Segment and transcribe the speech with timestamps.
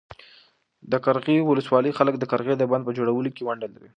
[0.91, 3.89] د قرغیو ولسوالۍ خلک د قرغې د بند په جوړولو کې ونډه لري.